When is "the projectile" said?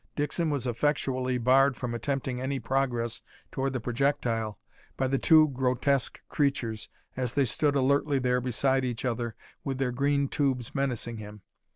3.73-4.57